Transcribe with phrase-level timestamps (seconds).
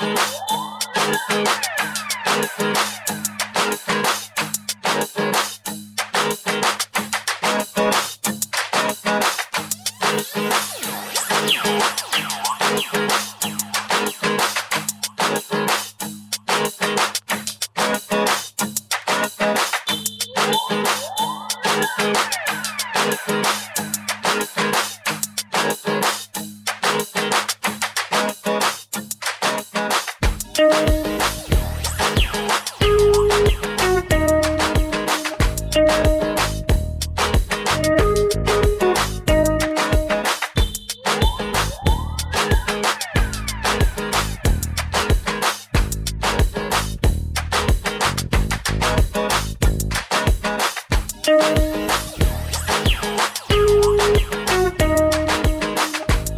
[0.00, 0.18] Thank
[2.60, 2.89] you.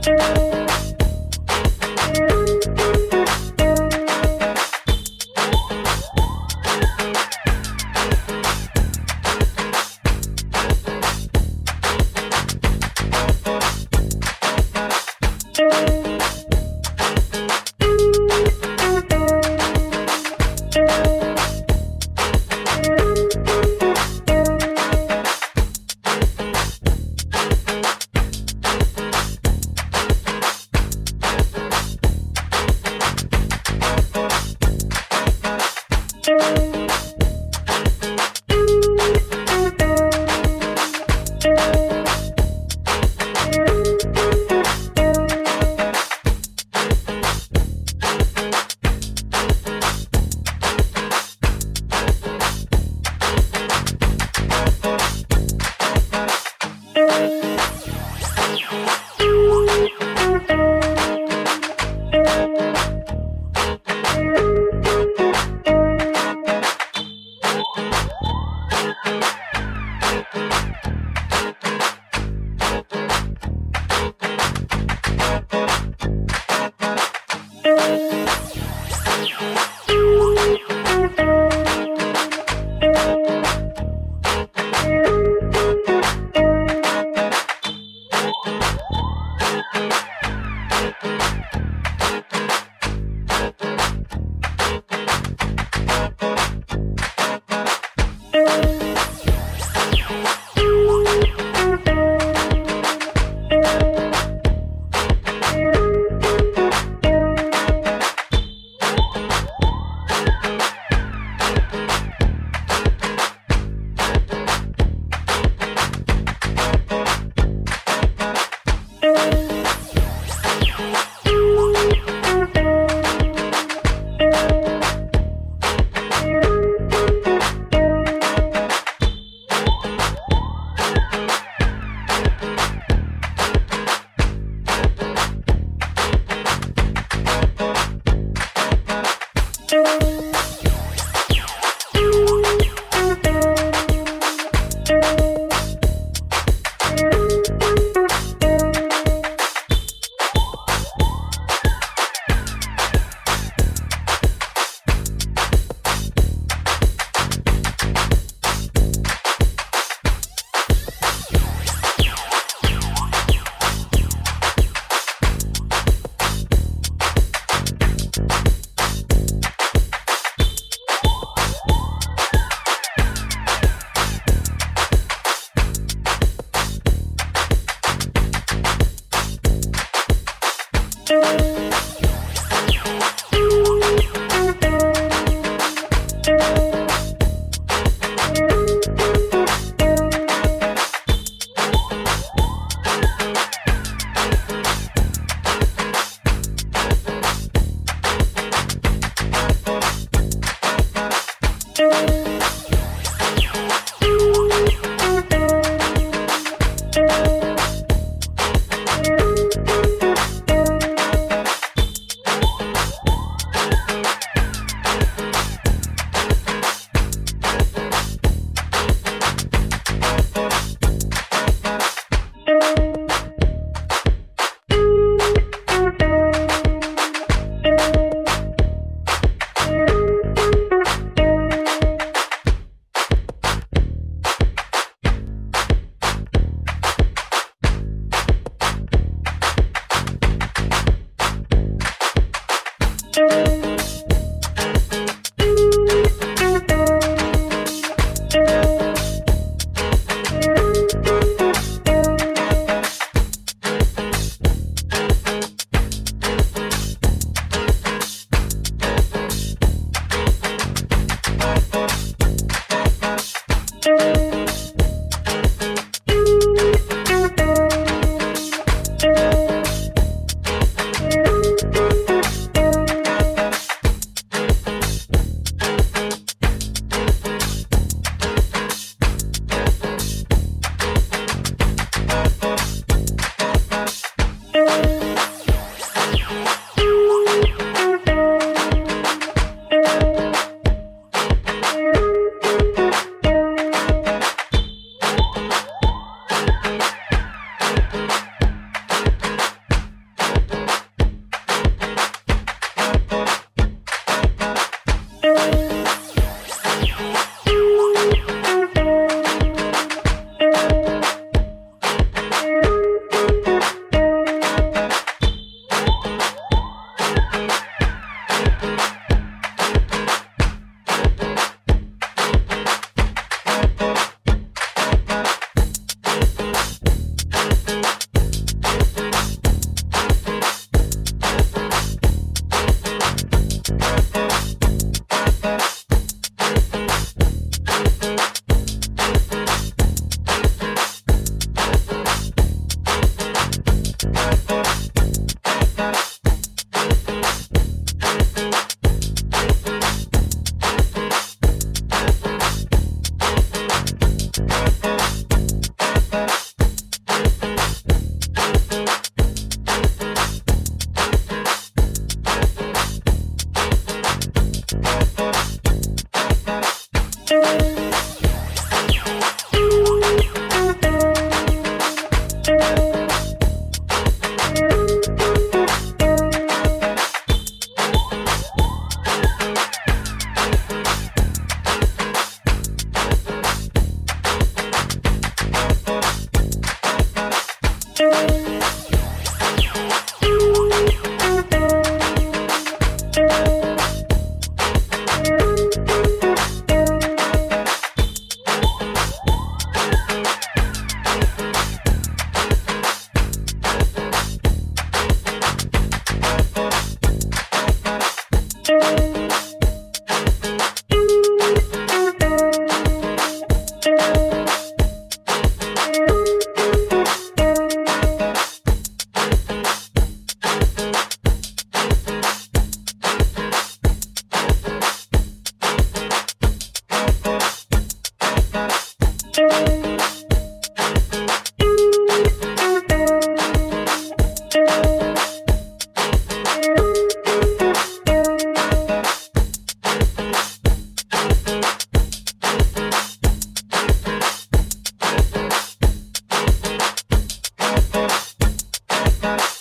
[0.05, 0.42] Bye.